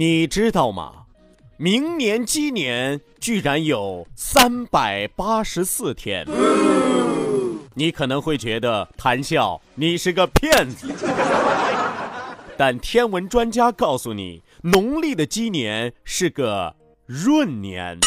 [0.00, 1.04] 你知道吗？
[1.58, 6.26] 明年鸡年居然有三百八十四天。
[7.74, 10.90] 你可能会觉得谈笑你是个骗子，
[12.56, 17.98] 但天文专家告诉你，农历的鸡年是个闰年。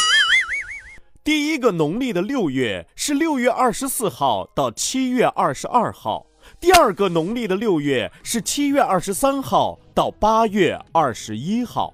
[1.23, 6.25] 第一个农历的六月是六月二十四号到七月二十二号，
[6.63, 11.93] 第二个农历的六月是七月二十三号到八月二十一号。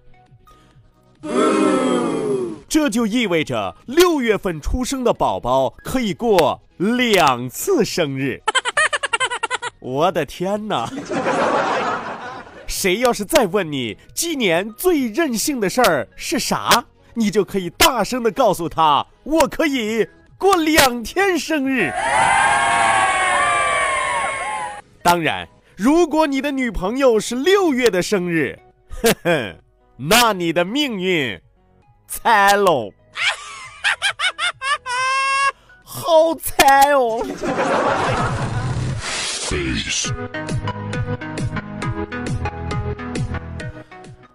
[2.68, 8.40] 这就意味着六月份出生的宝宝可以过两次生日。
[9.80, 10.88] 我的天哪！
[12.68, 16.86] 谁要是再问你今年最任性的事儿是啥，
[17.16, 21.92] 你就可以大声的告诉他：我可以过两天生日。
[25.02, 28.60] 当然，如果你的女朋友是六月的生日，
[29.02, 29.56] 呵呵，
[29.98, 31.40] 那你的命运
[32.08, 32.92] 惨喽，
[35.84, 37.26] 好惨哦！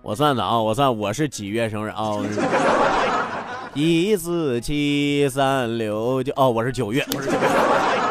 [0.03, 2.17] 我算算啊，我算我是几月生日啊？
[3.75, 8.04] 一四七三六九哦，我是九月，我是九月。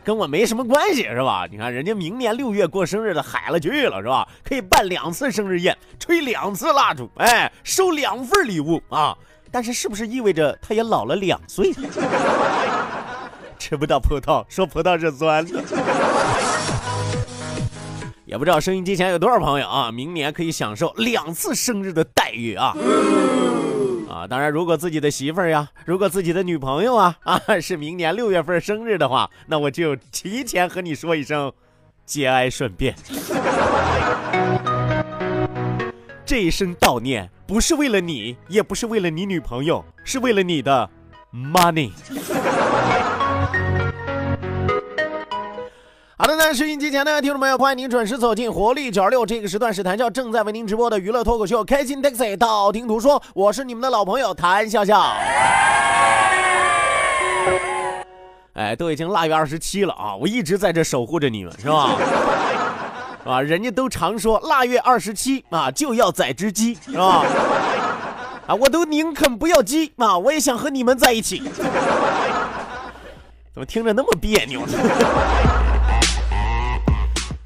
[0.00, 1.46] 跟我没什么关系是吧？
[1.50, 4.26] 你看人家明年六月过生日的海了去了是吧？
[4.42, 9.16] 可以办两次生日宴，吹两次蜡烛，哎，收两份礼物啊！
[9.50, 11.72] 但是是不是意味着他也老了两岁？
[13.58, 15.62] 吃不到葡萄说葡萄是酸的。
[18.26, 22.74] 也不知道收音机前有多少朋友啊，明年可以享受两次生日的待遇啊！
[24.14, 31.52] 啊，当然，如果自己的媳妇儿呀，如果自己的女朋友啊啊是明年六月份生日的话，那我就提前和你说一声，
[32.06, 32.94] 节哀顺变。
[36.24, 40.88] 这一声悼念不是为了你，也不是为了你女朋友，是为了你的
[41.32, 41.90] money。
[46.16, 55.12] 好的，那收音机前的听众朋友，欢迎您准时走进活力九二六这个时段是谈笑正在为您直播的娱乐脱口秀《开心 Taxi》，道听途说，我是你们的老朋友谭笑笑。
[58.52, 61.96] 哎，都已经腊月二十七了啊，我一直在这守护着你们，是吧？
[63.26, 67.24] 啊，人家都常说腊月二十七啊就要宰只鸡，是吧？
[68.46, 71.42] 啊，我都宁肯不要鸡啊，我也想和你们在一起。
[73.52, 74.78] 怎么听着那么别扭呢？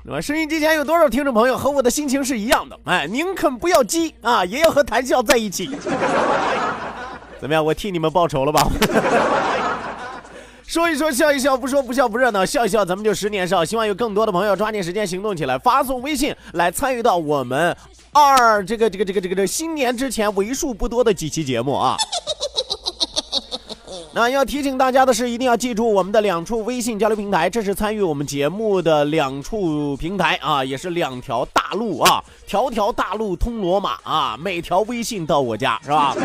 [0.08, 0.20] 对吧？
[0.22, 2.80] 收音机前有多少听众朋友和我的心情是一样的？
[2.84, 5.68] 哎，宁肯不要鸡啊，也要和谈笑在一起。
[7.38, 7.62] 怎么样？
[7.62, 8.66] 我替你们报仇了吧？
[10.66, 13.62] 说一说，笑一笑，不说不笑不热闹，笑一笑，咱们就十年少。
[13.62, 17.76] 希望有更多的朋友抓紧时间行动起来，发送微信来参与到我们
[18.12, 21.98] 二这个这个这个这个这新年之前为数不多的几期节目啊。
[24.18, 36.16] 那要提醒大家的是，一定要记住我们的两处微信交流平台，这是参与我们节目的两处平台啊，也是两条大路啊，条条大路通罗马啊，每条微信到我家是吧？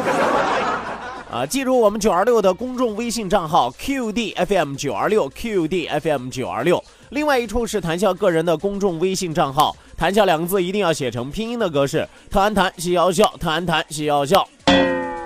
[1.31, 14.49] 啊，记住我们九二六的公众微信账号 QDFM 九二六 QDFM 九二六，另外一处是谈笑个人的公众微信账号，谈笑两个字一定要写成拼音的格式，谈谈喜要笑，谈谈喜要笑。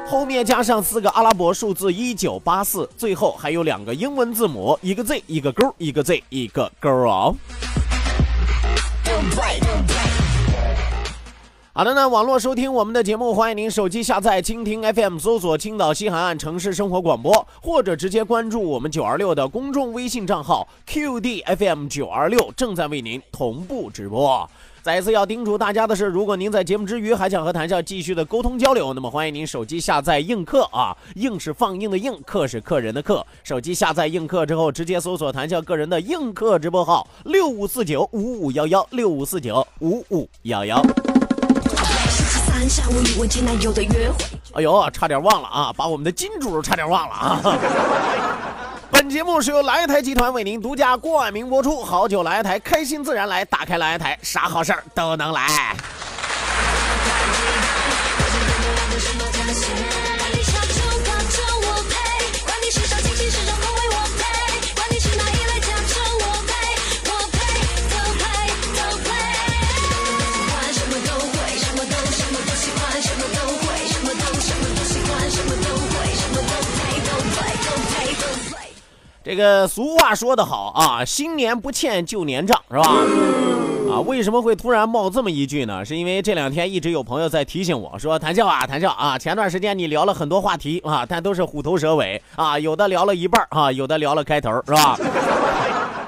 [0.09, 7.35] 后面加上四个阿拉伯数字一九八四，最后还有两个英文字母，一个 Z 一个勾，一个 Z 一个勾哦。
[11.73, 24.49] 好的呢，网络收听我们的节目，欢迎您手机下载蜻蜓 FM，搜索青岛西海岸城市生活广播，或者直接关注我们九二六的公众微信账号 QDFM 九二六，正在为您同步直播。
[24.87, 33.21] 再次要叮嘱大家的是，如果您在节目之余还想和谭笑继续的沟通交流，那么欢迎您手机下载映客啊，映是放映的映，客是客人的客。
[33.43, 40.81] 手机下载映客之后，直接搜索谭笑个人的映客直播号六五四九五五幺幺六五四九五五幺幺。
[44.53, 47.41] 哎呦，差点忘了啊，把我们的金主差点忘了啊。
[48.89, 55.75] 本节目是由来台集团为您独家冠名播出，好酒来台，开心自然来，打开来台，啥好事儿都能来。
[79.27, 82.83] 这个俗话说得好啊，新年不欠旧年账，是吧？
[83.91, 85.83] 啊，为什么会突然冒这么一句呢？
[85.83, 94.97] 是因为这两天一直有朋友在提醒我说，谭笑啊，谭笑啊，前段时间你聊了很多话题啊，但都是虎头蛇尾啊，有的聊了一半啊，有的聊了开头，是吧？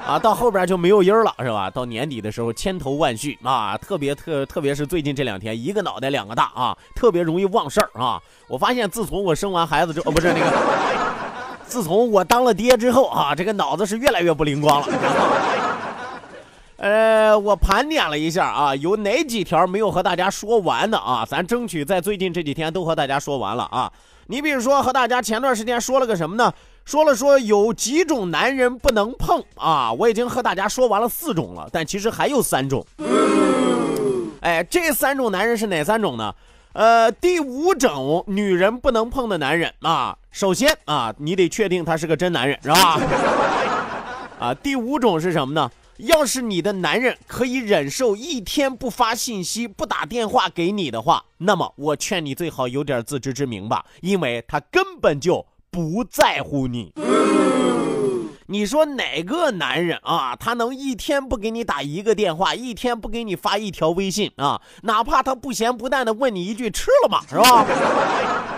[0.07, 1.69] 啊，到后边就没有音了，是吧？
[1.69, 8.17] 到年底的时候千头万绪啊，特别特特别是最近这两天，一个脑袋两个大啊，特别容易忘事儿啊。
[8.47, 11.08] 我发现自从我生完孩子之后，不是那个。
[11.69, 14.87] 自从我当了爹之后啊，这个脑子是越来越不灵光了。
[16.77, 21.23] 呃，我盘点了一下啊，有哪几条没有和大家说完的啊？
[21.29, 23.91] 咱争取在最近这几天都和大家说完了啊。
[24.27, 26.51] 你比如说，和大家前段时间说了个什么呢？
[26.85, 32.83] 说了说有几种男人不能碰啊，我已经和大家说完了四种了，但其实还有三种。
[34.41, 36.33] 哎，这三种男人是哪三种呢？
[36.73, 42.99] 呃，第五种女人不能碰的男人啊，首先啊，你得确定他是个真男人，是吧？
[44.39, 45.69] 啊，第五种是什么呢？
[45.97, 56.93] 要是你的男人可以忍受一天不发信息、不打电话给你的话，那么我劝你最好有点自知之明吧，因为他根本就不在乎你。
[58.45, 60.35] 你说哪个男人啊？
[60.35, 64.61] 他能一天不给你打一个电话，一天不给你发一条微信啊？
[64.83, 67.19] 哪怕他不咸不淡的问你一句吃了吗？
[67.29, 67.65] 是吧？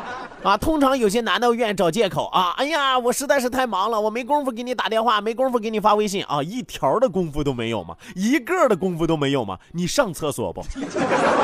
[0.44, 2.54] 啊，通常有些男的愿意找借口啊。
[2.58, 7.96] 哎呀，我实在是太忙了，我没工夫给你打电话，没工夫给你发微信啊，一条的功夫都没有吗？
[8.16, 9.58] 一个的功夫都没有吗？
[9.74, 10.64] 你上厕所不？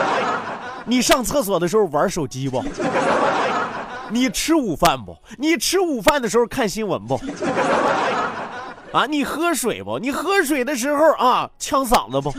[0.86, 2.64] 你上厕所的时候玩手机不？
[4.10, 5.16] 你吃午饭不？
[5.38, 7.20] 你吃午饭的时候看新闻不？
[8.94, 10.00] 啊，你喝水不？
[10.00, 12.34] 你喝水的时候啊，呛嗓子不？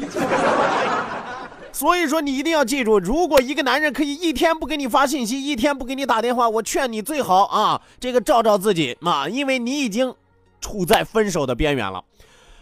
[1.72, 10.14] 所以说，你一定要记住，如果一个男人可以一天不给你发信息，一天不给你打电话，我劝你最好啊，这个照照自己啊，因为你已经
[10.60, 12.02] 处在分手的边缘了。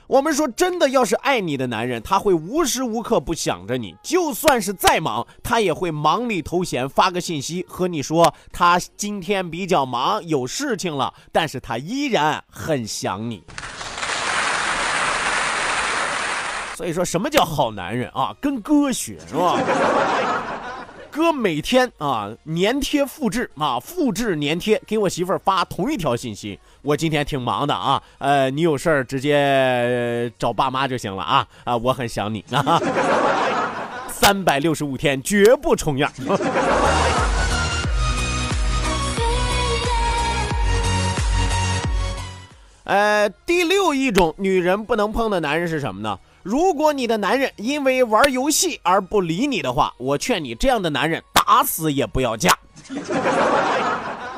[0.07, 13.43] 我们说，真的要是爱你的男人，他会无时无刻不想着你，就算是再忙，他也会忙里偷闲发个信息和你说，他今天比较忙，有事情了，但是他依然很想你。
[16.77, 18.37] 所以说什么叫好男人啊？
[18.39, 19.59] 跟哥学是吧？
[21.11, 26.61] 哥每天啊粘贴复制啊复制粘贴给我媳妇儿发同一条信息。
[26.83, 32.79] 我今天挺忙的啊，呃，你有事儿直接找爸妈就行了啊啊，我很想你啊。
[34.13, 36.13] 三百六十五天绝不重样。
[42.85, 46.19] 呃，第六一种女人不能碰的男人是什么呢？
[46.47, 52.57] 如果你的男人因为玩游戏而不理你的话，我劝你这样的男人打死也不要嫁。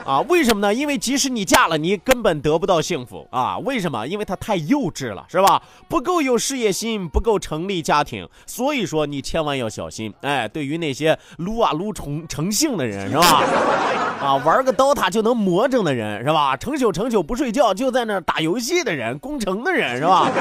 [0.06, 0.72] 啊，为什么呢？
[0.72, 3.58] 因为即使你嫁了，你根本得不到幸福啊！
[3.58, 4.06] 为什么？
[4.06, 5.60] 因为他太幼稚了，是吧？
[5.86, 8.26] 不够有事业心，不够成立家庭。
[8.46, 10.14] 所以说，你千万要小心。
[10.22, 13.42] 哎，对于那些撸啊撸成成性的人，是吧？
[14.24, 16.56] 啊，玩个刀塔就能魔怔的人，是吧？
[16.56, 20.32] 成宿成宿不睡觉就在那打游戏的人，攻城的人，是吧？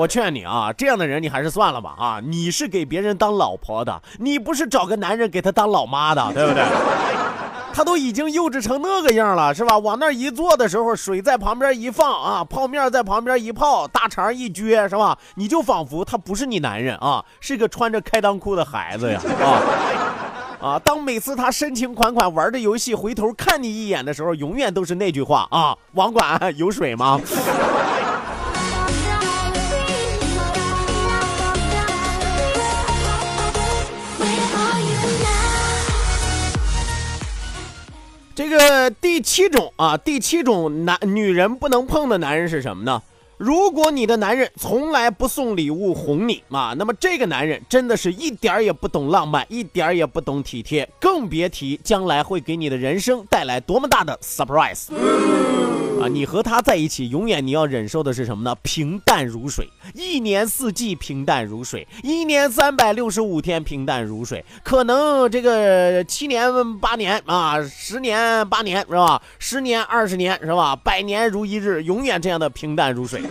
[0.00, 2.20] 我劝你啊，这样的人你还是算了吧啊！
[2.24, 6.64] 你是给别人当老婆的，你不是找个男人给他当老妈的， 对不对？
[7.74, 9.76] 他都已经幼稚成那个样了，是吧？
[9.76, 15.18] 往那一坐的时候，水在旁边一放啊，泡面在旁边一泡，大肠一撅，是吧？
[15.34, 19.20] 你就仿佛他不是你男人啊，是个穿着开裆裤的孩子呀
[20.62, 20.66] 啊！
[20.66, 27.20] 啊，当每次他深情款款玩着游戏，回头看你一眼的时候，永远都是那句话啊：网管有水吗？
[38.40, 43.02] 这个第七种啊，第七种男女人不能碰的男人是什么呢？
[43.36, 54.86] 如果你的男人从来不送礼物哄你啊，那么这个男人真的是一点儿也不懂浪漫，一点儿也不懂体贴，更别提将来会给你的人生带来多么大的 surprise。
[56.00, 58.56] 啊，你和他在一起，永远你要忍受的是什么呢？
[58.62, 64.42] 平淡如水，一年四季平淡如水，一年三百六十五天平淡如水。
[64.64, 69.20] 可能这个七年八年啊，十年八年是吧？
[69.38, 70.74] 十年二十年是吧？
[70.74, 73.22] 百年如一日，永远这样的平淡如水。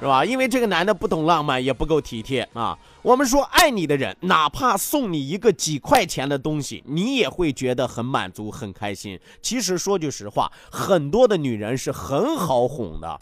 [0.00, 0.24] 是吧？
[0.24, 2.76] 因为这个男的不懂浪漫，也不够体贴啊。
[3.02, 9.20] 我们说爱你的人，哪怕送你一个几块钱的东西，你也会觉得很满足、很开心。
[9.40, 13.16] 其实说句实话，很多的女人是很好哄的。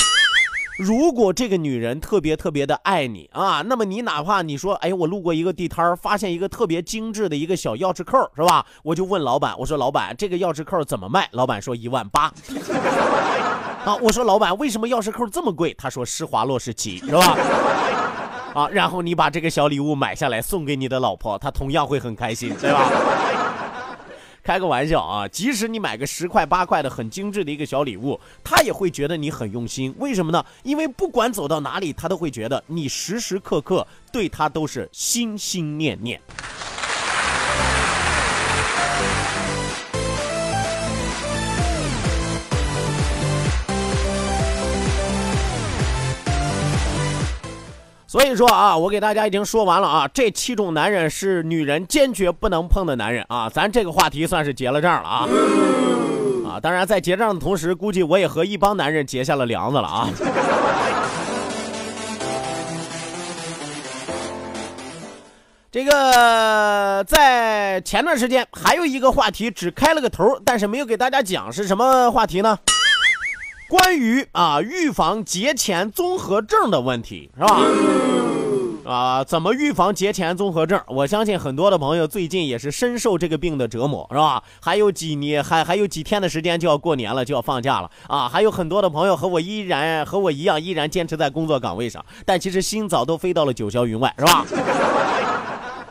[0.79, 8.65] 如果这个女人特别特别的爱你啊，那么你哪怕你说，哎，我路过一个地摊儿发现一个特别精致的一个小钥匙扣，是吧？
[8.85, 11.29] 我就问老板，我说老板，这个钥匙扣怎么卖？
[11.33, 12.33] 老板说一万八。
[13.85, 15.73] 啊，我说老板，为什么钥匙扣这么贵？
[15.75, 17.37] 他说施华洛世奇，是吧？
[18.55, 22.91] 啊，然后你把这个小礼物买下来送给你的老婆，她同样会很开心，对吧？
[24.43, 29.95] 开个玩笑啊，即使你买个十块八块的很精致的一个小礼物，她也会觉得你很用心。
[29.99, 30.45] 为什么呢？
[30.63, 36.21] 因为不管走到哪里，她都会觉得你时时刻刻对她都是心心念念。
[48.09, 55.29] 所以说啊，我给大家已经说完了啊，这七种男人是女人坚决不能碰的男人啊，咱这个话题算是结了账了啊
[56.49, 56.59] 啊！
[56.59, 60.09] 当然，在结账的同时，估计我也和一帮男人结下了梁子了啊。
[65.71, 72.59] 这个在前段时间还有一个话题只开了个头，但是没有给大家讲是什么话题呢？
[73.69, 77.61] 关于啊预防节前综合症的问题是吧？
[78.91, 80.81] 啊，怎么预防节前综合症？
[80.87, 84.43] 我相信很多的朋友最近也是深受这个病的折磨是吧？
[84.63, 88.27] 还有几年还还有几天的时间就要过年了，就要放假了啊！
[88.27, 94.47] 还有很多的朋友和我依然和我一样依然坚持在工作岗位上，但其实心早都飞到了九霄云外是吧？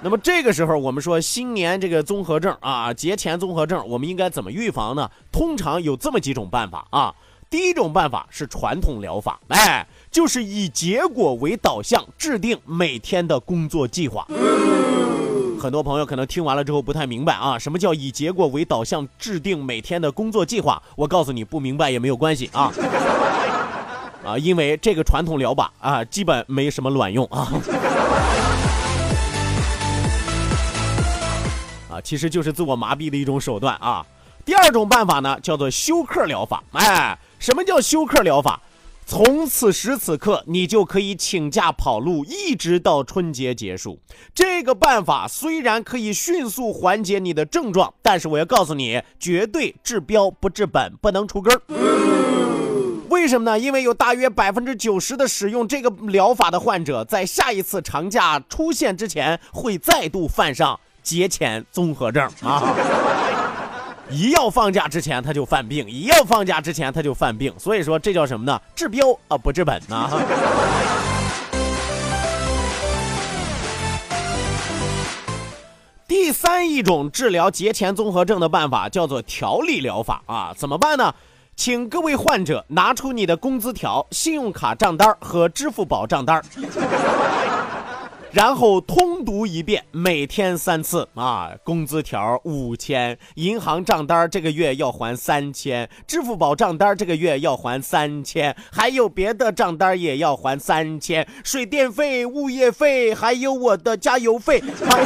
[0.01, 5.07] 那么这个时候我们说新年这个综合症啊，节前综合症，我们应该怎么预防呢？
[5.31, 7.13] 通常有这么几种办法啊。
[7.49, 14.27] 第一种办法是传统疗法，哎，就是以结果为导向，制定每天的工作计划。
[15.57, 20.81] 很多朋友可能听完了之后不太明白啊，什么叫以结果为导向制定每天的工作计划？
[20.97, 22.69] 我告诉你，不明白也没有关系啊，
[24.25, 27.49] 啊，因为这个传统疗法啊，基本没什么卵用啊，
[31.89, 34.05] 啊，其实就是自我麻痹的一种手段啊。
[34.43, 37.17] 第二种办法呢，叫做休克疗法，哎。
[37.47, 38.61] 什么叫休克疗法？
[39.05, 44.01] 从此时此刻，你就可以请假跑路，一直到春节结束。
[44.35, 51.61] 这个办法虽然可以迅速缓解你的症状，但是我要告诉你，绝对治标不治本，不能除根儿。
[53.07, 53.57] 为什么呢？
[53.57, 62.75] 因为有大约百分之九十的使用这个疗法的患者，在下一次长假出现之前，会再度犯上节前综合症啊。
[64.09, 68.61] 一要放假之前他就犯病，一要放假之前他就犯病，所以说这叫什么呢？
[68.73, 70.09] 治标啊不治本呐。
[76.07, 81.13] 第三一种治疗节前综合症的办法叫做调理疗法啊，怎么办呢？
[81.57, 86.41] 请各位患者拿出你的工资条、信用卡账单和支付宝账单。
[88.31, 91.51] 然后通读一遍，每天三次啊！
[91.63, 105.03] 工资条五千，银行账单这个月要还三千，支付宝账单这个月要还三千，还有别的账单也要还三千，水电费、物业费，还有我的加油费，还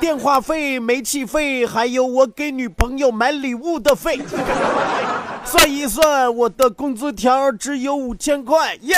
[0.00, 4.18] 电话费、煤气费，还有我给女朋友买礼物的费。
[5.44, 8.96] 算一算，我的工资条只有五千块耶。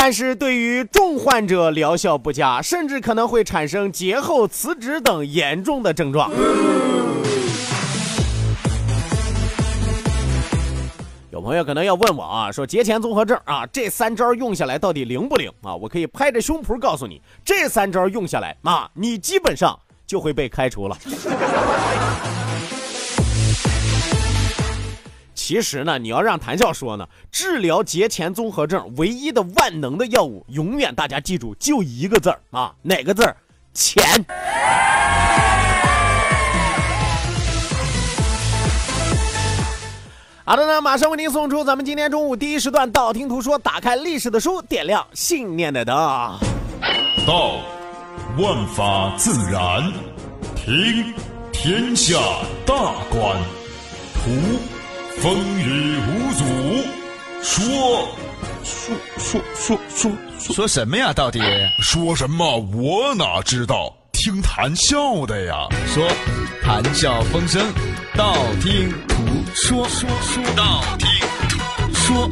[0.00, 6.30] 但是对于重患者疗效不佳，甚至可能会产生节后辞职等严重的症状。
[11.32, 15.74] 有朋友可能要问我啊，说节前综合症啊，这三招用下来到底灵不灵啊？
[15.74, 19.76] 我可以拍着胸脯告诉你，这三招用下来啊，你基本上
[20.06, 20.96] 就会被开除了。
[25.48, 33.34] 其实呢，你要让谭笑说呢，治疗节前综合症唯一的万能的药物，永远大家记住就一个字儿啊，哪个字儿？
[33.72, 34.04] 钱。
[40.44, 45.96] 好的呢，马上为您送出咱们今天中午第一时段道听途说，打开历史的书，点亮信念的灯。
[47.26, 47.56] 道，
[48.36, 49.82] 万法自然；
[50.54, 51.14] 听，
[51.50, 52.18] 天下
[52.66, 53.34] 大观；
[54.12, 54.30] 图，
[55.20, 56.44] 风雨无阻；
[57.42, 58.08] 说，
[58.62, 60.12] 说说说说
[60.54, 61.12] 说什么呀？
[61.12, 61.40] 到底
[61.82, 62.58] 说什么？
[62.72, 63.92] 我哪知道？
[64.12, 65.66] 听谈笑的呀。
[65.86, 66.08] 说，
[66.62, 67.60] 谈笑风生，
[68.16, 68.32] 道
[68.62, 69.16] 听途
[69.54, 71.08] 说，说说道听
[71.48, 72.30] 途说。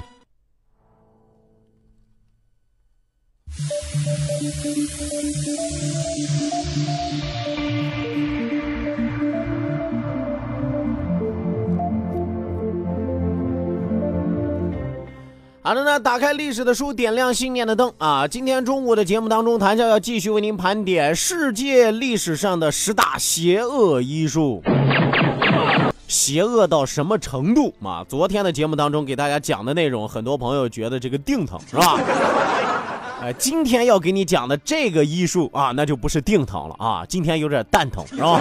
[15.66, 18.24] 好的呢，打开历史的书，点亮信念的灯啊！
[18.28, 24.62] 今天中午的节目当中，谭笑要继续为您盘点世界历史上的十大邪恶医术。
[26.06, 28.04] 邪恶到什么程度嘛？
[28.04, 31.98] 昨天的节目当中给大家讲的内容，很多朋友觉得这个腚疼是吧？
[33.22, 38.40] 哎， 今天要给你讲的这个医术啊，那就不是腚疼了啊，今天有点蛋疼是吧？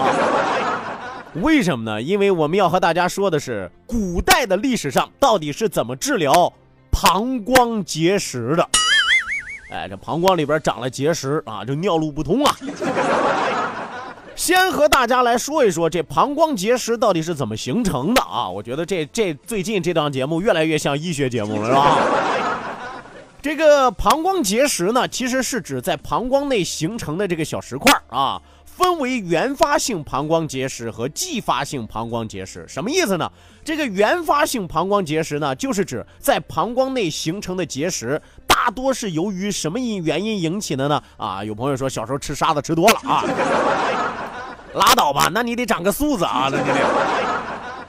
[1.41, 2.00] 为什么呢？
[2.00, 6.53] 因为我们要和大家说的是，古代的历史上到底是怎么治疗。
[6.96, 8.66] 膀胱结石的，
[9.70, 12.56] 哎，这膀胱里边长了结石啊，就尿路不通啊。
[14.34, 18.48] 先和大家来说一说这膀胱结石到底是怎么形成的啊？
[18.48, 21.98] 我觉得这这最近这档节目越来越像医学节目了，是吧？
[23.46, 28.42] 这个膀胱结石呢，其实是指在膀胱内形成的这个小石块啊。
[28.66, 33.32] 分为原发性膀胱结石和继发性膀胱结石，什么意思呢？
[33.64, 41.00] 这个原发性膀胱结石呢，就是指在膀胱内形成的结石，大多是由于什么因原因引起的呢？
[41.16, 43.24] 啊，有朋友说小时候吃沙子吃多了啊，
[44.74, 47.35] 拉倒吧，那你得长个素子啊，那你得。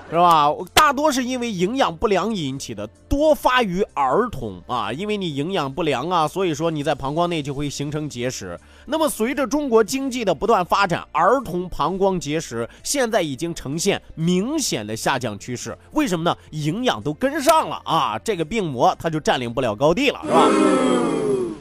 [0.09, 0.49] 是吧？
[0.73, 4.93] 大多是因为营养不良引起的，多发于儿童啊。
[4.93, 8.59] 因为你营养不良啊，所以说你在膀胱内就会形成结石。
[8.87, 15.77] 那么随着中国经济的不断发展，儿童膀胱结石现在已经呈现明显的下降趋势。
[15.93, 16.37] 为什么呢？
[16.51, 21.16] 营养都跟上了啊，这个病魔它就占领不了高地了，是吧？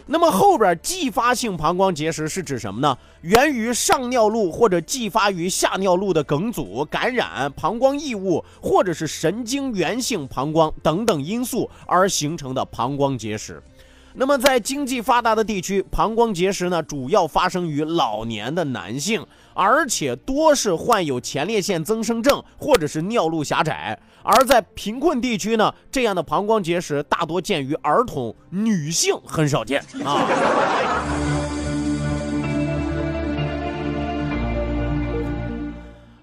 [0.07, 2.95] 那么后边继发性膀胱结石是指什么呢？
[3.21, 13.61] 源于上尿路或者继发于下尿路的梗阻、感染、膀胱异物，或者是神经源性膀胱等等因素而形成的膀胱结石。
[14.13, 19.25] 那么在经济发达的地区，膀胱结石呢主要发生于老年的男性。
[19.55, 30.27] 而且多是患有前列腺增生症或者是尿路狭窄，而在贫困地区呢，这样的膀胱结石大多见于儿童，女性很少见啊。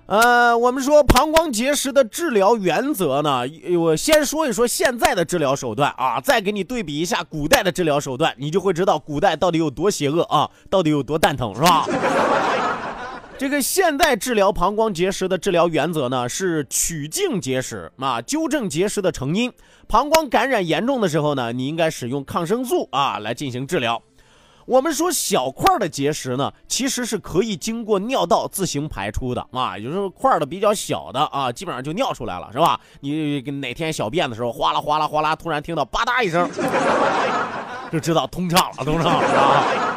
[0.06, 3.44] 呃，我们说膀胱结石的治疗原则呢，
[3.80, 11.86] 我先说一说现在的治疗手段啊，再给你对比一下古代的治疗手段，你就会知道古代到底有多邪恶啊，到底有多蛋疼，是吧？
[13.42, 19.52] 这个现代治疗膀胱结石的治疗原则呢，是取净结石啊，纠正结石的成因。
[19.88, 24.00] 膀胱感染严重的时候呢，你应该使用抗生素啊来进行治疗。
[24.64, 32.78] 我们说小块的结石呢，其实是可以经过尿道自行排出的啊，有时候块的比较小的啊，基本上就尿出来了，是吧？
[33.00, 36.48] 你哪天小便的时候，哗啦哗啦哗啦，突然听到吧嗒一声，
[37.90, 39.91] 就知道通畅了，通畅了啊。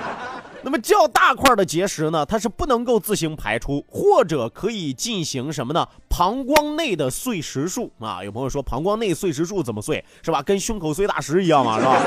[0.66, 5.88] 那么较大块的结石呢，它是不能够自行排出，或者可以进行什么呢？
[6.10, 8.24] 膀胱内的碎石术啊。
[8.24, 10.04] 有朋友说膀胱内碎石术怎么碎？
[10.24, 10.42] 是吧？
[10.42, 12.02] 跟胸口碎大石一样嘛，是吧？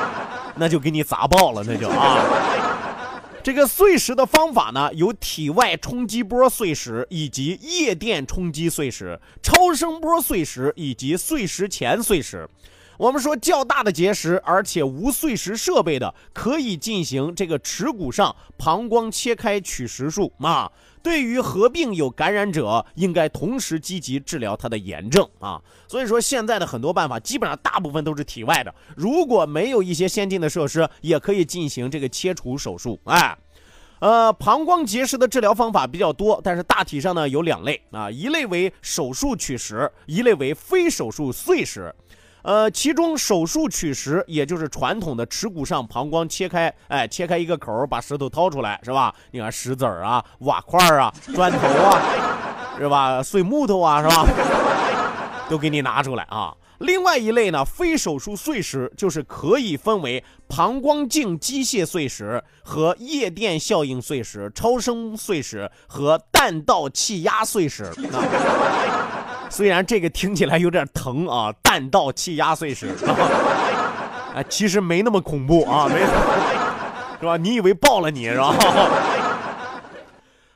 [0.56, 2.24] 那就给你砸爆了，那就啊。
[3.42, 12.48] 这个碎石的方法呢，有体外冲击波碎石，以及液电冲击碎石、超声波碎石以及碎石钳碎石。
[12.98, 20.70] 我们说较大的结石，而且无碎石设备的，可以进行这个耻骨上膀胱切开取石术啊。
[21.00, 25.62] 对于合并有感染者，应该同时积极治疗他的炎症啊。
[25.86, 28.74] 所以说现在的很多办法，基本上大部分都是体外的。
[28.96, 32.98] 如果没有一些先进的设施，也可以进行这个切除手术。
[33.04, 33.38] 哎，
[34.00, 41.94] 呃，膀胱结石的治疗方法比较多，但是大体上呢有两类啊，一类为手术取石，一类为非手术碎石。
[42.48, 49.14] 呃，其中手术取石，也就是传统的耻骨上膀胱切开，哎，切开一个口，把石头掏出来，是吧？
[49.32, 52.00] 你看石子儿啊、瓦块啊、砖头啊，
[52.80, 53.22] 是吧？
[53.22, 54.26] 碎木头啊，是吧？
[55.50, 56.54] 都给你拿出来啊。
[56.78, 67.84] 另外一类呢，非手术碎石，就是可以分为膀胱镜机械碎石和液电效应碎石、超声碎石和弹道气压碎石。
[67.84, 69.17] 啊、
[69.50, 72.88] 虽然这个听起来有点疼啊，弹道气压碎石，
[74.34, 75.98] 啊， 其实没那么恐怖啊，没，
[77.20, 77.36] 是吧？
[77.36, 78.54] 你以为爆了你是吧？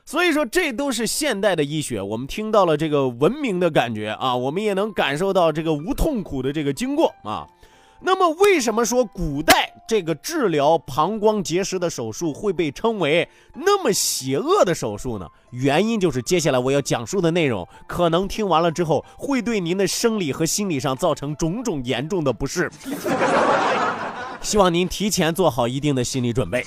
[0.05, 2.03] 所以说，这都是现代的医学。
[2.03, 7.47] 我们听到了这个文明的感觉啊，我们也能感受到这个无痛苦的这个经过啊。
[8.05, 15.27] 那么，为什么说古代这个治疗膀胱结石的手术会被称为那么邪恶的手术呢？
[15.51, 22.71] 原因就是接下来我要讲述的内容，可能听完了之后会对您的生理和心理上造成种种严重的不适。
[24.43, 26.67] 希望您提前做好一定的心理准备。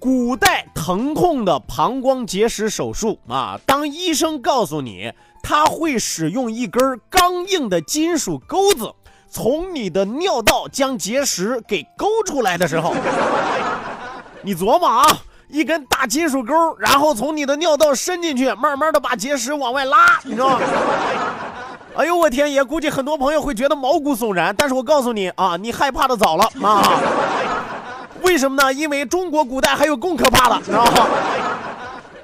[0.00, 8.90] 古代疼痛的膀胱结石手术啊，当医生告诉你他会使用一根刚硬的金属钩子
[9.28, 12.94] 从你的尿道将结石给勾出来的时候，
[14.40, 15.04] 你琢磨啊，
[15.48, 20.60] 一根大金属钩，然后从你的尿道伸进去，慢慢的把结石往外拉，你知道吗？
[21.96, 26.82] 哎呦我天爷，估计很多朋友会觉得毛骨悚然，但是我告诉你啊，你害怕的早了啊。
[28.22, 28.72] 为什么呢？
[28.72, 31.06] 因为中国古代还有更可怕的，知道吗？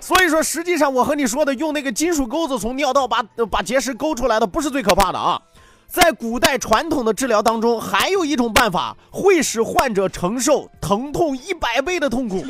[0.01, 5.41] 所以说，实际上我和你说的用那个金属钩子从尿道把把结石勾出来的，不是最可怕的啊。
[5.89, 12.45] 在古代传统的治疗当中，还有一种办法会使患者承受疼痛一百倍的痛苦。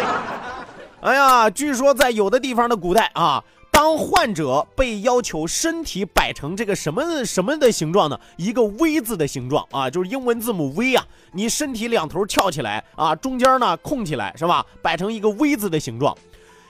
[1.00, 3.42] 哎呀，据说在有的地方的古代啊。
[3.76, 8.18] 当患者被要求身体摆成这个什么什么的形状呢？
[8.38, 11.04] 一个 V 字的形状啊，就是英文字母 V 啊。
[11.32, 14.64] 你身体两头翘起来啊，中间呢空起来，是吧？
[14.80, 16.16] 摆成一个 V 字的形状。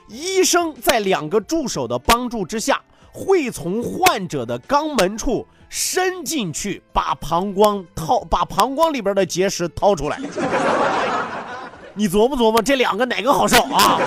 [0.08, 10.18] 医生在两个助手的帮助之下，会从患者的肛门处伸进去，把膀胱掏，把膀胱里边的结石掏出来。
[11.94, 14.00] 你琢磨琢磨，这两个哪个好受啊？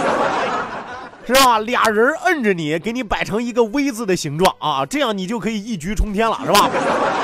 [1.29, 1.59] 是吧？
[1.59, 6.67] 俩人摁着你，给你摆成一个 V 字的形状啊，这样你就可以一举冲天了，是吧？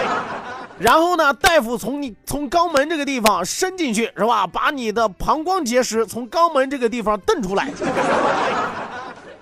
[0.77, 4.45] 然后呢，大夫从你从肛门这个地方伸进去，是吧？
[4.45, 7.67] 把你的膀胱结石从肛门这个地方蹬出来。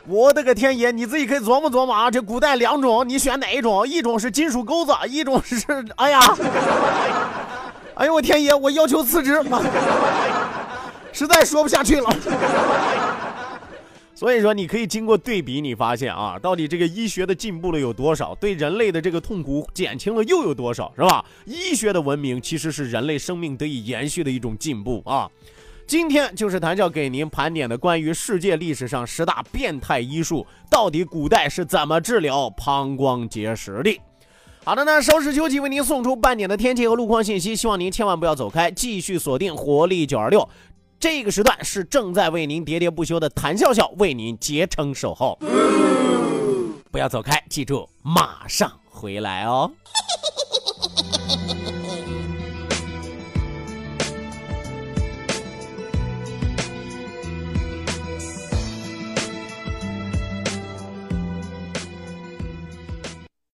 [0.07, 2.09] 我的个天爷，你自己可以琢磨琢磨啊！
[2.09, 3.85] 这古代两种，你选哪一种？
[3.85, 5.59] 一种是金属钩子，一种是……
[5.97, 6.21] 哎呀，
[7.95, 9.43] 哎呦我天爷，我要求辞职，
[11.11, 12.09] 实在说不下去了。
[14.23, 21.25] 所以说，你可以经过对比，你发现啊，到底这个医学的进步了有多少，对人类的这个痛苦减轻了又有多少，是吧？
[21.45, 25.29] 医学的文明其实是人类生命得以延续的一种进步啊。
[25.85, 33.99] 今天就是谭笑给您盘点的关于世界历史上十大变态医术，到底古代是怎么治疗膀胱结石的？
[34.63, 40.47] 好的呢，收拾休息，为您送出半点的天气和路况信息，希望您千万不要走开，继续锁定活力九二六。
[41.03, 45.37] 这个时段是正在为您喋喋不休的谭笑笑为您竭诚守候，
[46.93, 49.69] 不要走开，记住马上回来哦。